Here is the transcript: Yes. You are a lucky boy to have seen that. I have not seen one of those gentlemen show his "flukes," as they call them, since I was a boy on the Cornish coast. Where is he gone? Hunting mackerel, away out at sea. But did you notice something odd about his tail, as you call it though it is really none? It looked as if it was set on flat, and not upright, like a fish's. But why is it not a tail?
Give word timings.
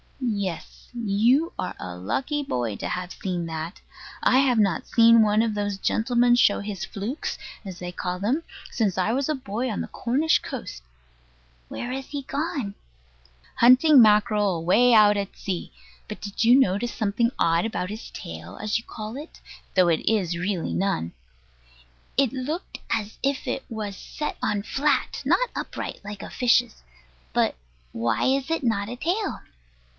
Yes. 0.19 0.87
You 0.95 1.53
are 1.59 1.75
a 1.79 1.95
lucky 1.95 2.41
boy 2.41 2.75
to 2.77 2.87
have 2.87 3.11
seen 3.13 3.45
that. 3.45 3.81
I 4.23 4.39
have 4.39 4.57
not 4.57 4.87
seen 4.87 5.21
one 5.21 5.43
of 5.43 5.53
those 5.53 5.77
gentlemen 5.77 6.33
show 6.35 6.59
his 6.61 6.83
"flukes," 6.85 7.37
as 7.63 7.77
they 7.77 7.91
call 7.91 8.17
them, 8.17 8.41
since 8.71 8.97
I 8.97 9.13
was 9.13 9.29
a 9.29 9.35
boy 9.35 9.69
on 9.69 9.81
the 9.81 9.87
Cornish 9.87 10.39
coast. 10.39 10.81
Where 11.69 11.91
is 11.91 12.07
he 12.07 12.23
gone? 12.23 12.73
Hunting 13.57 14.01
mackerel, 14.01 14.55
away 14.55 14.93
out 14.93 15.17
at 15.17 15.35
sea. 15.37 15.71
But 16.07 16.19
did 16.19 16.43
you 16.43 16.59
notice 16.59 16.93
something 16.93 17.31
odd 17.37 17.65
about 17.65 17.91
his 17.91 18.09
tail, 18.09 18.57
as 18.57 18.79
you 18.79 18.83
call 18.83 19.15
it 19.17 19.39
though 19.75 19.87
it 19.89 20.09
is 20.09 20.35
really 20.37 20.73
none? 20.73 21.11
It 22.17 22.33
looked 22.33 22.79
as 22.89 23.19
if 23.21 23.47
it 23.47 23.63
was 23.69 23.95
set 23.97 24.37
on 24.41 24.63
flat, 24.63 25.21
and 25.23 25.29
not 25.31 25.49
upright, 25.55 26.01
like 26.03 26.23
a 26.23 26.31
fish's. 26.31 26.81
But 27.33 27.53
why 27.91 28.23
is 28.25 28.49
it 28.49 28.63
not 28.63 28.89
a 28.89 28.95
tail? 28.95 29.41